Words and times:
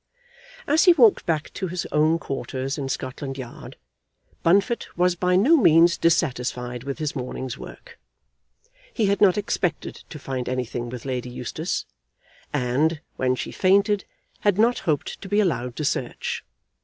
As 0.65 0.85
he 0.85 0.93
walked 0.93 1.27
back 1.27 1.53
to 1.53 1.67
his 1.67 1.85
own 1.91 2.17
quarters 2.17 2.79
in 2.79 2.89
Scotland 2.89 3.37
Yard, 3.37 3.75
Bunfit 4.41 4.87
was 4.97 5.13
by 5.13 5.35
no 5.35 5.55
means 5.57 5.95
dissatisfied 5.95 6.83
with 6.85 6.97
his 6.97 7.15
morning's 7.15 7.55
work. 7.55 7.99
He 8.91 9.05
had 9.05 9.21
not 9.21 9.37
expected 9.37 10.01
to 10.09 10.17
find 10.17 10.49
anything 10.49 10.89
with 10.89 11.05
Lady 11.05 11.29
Eustace, 11.29 11.85
and, 12.51 12.99
when 13.17 13.35
she 13.35 13.51
fainted, 13.51 14.05
had 14.39 14.57
not 14.57 14.79
hoped 14.89 15.21
to 15.21 15.29
be 15.29 15.39
allowed 15.39 15.75
to 15.75 15.85
search. 15.85 16.43